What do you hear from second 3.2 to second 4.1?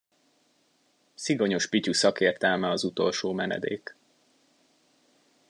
menedék.